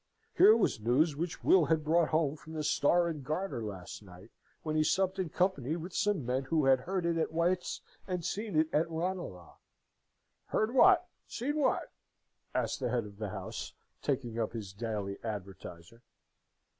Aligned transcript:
Here 0.33 0.57
was 0.57 0.79
news 0.79 1.15
which 1.15 1.43
Will 1.43 1.65
had 1.65 1.83
brought 1.83 2.09
home 2.09 2.35
from 2.35 2.53
the 2.53 2.63
Star 2.63 3.07
and 3.07 3.23
Garter 3.23 3.63
last 3.63 4.01
night, 4.01 4.31
when 4.63 4.75
he 4.75 4.83
supped 4.83 5.19
in 5.19 5.29
company 5.29 5.75
with 5.75 5.93
some 5.93 6.25
men 6.25 6.45
who 6.45 6.65
had 6.65 6.79
heard 6.79 7.05
it 7.05 7.17
at 7.17 7.31
White's 7.31 7.81
and 8.07 8.25
seen 8.25 8.55
it 8.55 8.67
at 8.73 8.89
Ranelagh! 8.89 9.57
"Heard 10.47 10.73
what? 10.73 11.07
seen 11.27 11.57
what?" 11.57 11.91
asked 12.55 12.79
the 12.79 12.89
head 12.89 13.05
of 13.05 13.19
the 13.19 13.29
house, 13.29 13.73
taking 14.01 14.39
up 14.39 14.53
his 14.53 14.73
Daily 14.73 15.19
Advertiser. 15.23 16.01